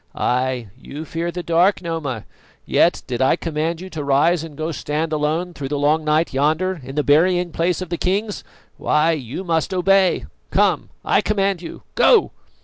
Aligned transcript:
Ay, 0.15 0.67
you 0.79 1.05
fear 1.05 1.29
the 1.29 1.43
dark, 1.43 1.79
Noma; 1.79 2.25
yet 2.65 3.03
did 3.05 3.21
I 3.21 3.35
command 3.35 3.79
you 3.79 3.87
to 3.91 4.03
rise 4.03 4.43
and 4.43 4.57
go 4.57 4.71
stand 4.71 5.13
alone 5.13 5.53
through 5.53 5.67
the 5.67 5.77
long 5.77 6.03
night 6.03 6.33
yonder 6.33 6.81
in 6.83 6.95
the 6.95 7.03
burying 7.03 7.51
place 7.51 7.83
of 7.83 7.89
kings, 7.99 8.43
why, 8.77 9.11
you 9.11 9.43
must 9.43 9.75
obey. 9.75 10.25
Come, 10.49 10.89
I 11.05 11.21
command 11.21 11.61
you 11.61 11.83
go!" 11.93 12.31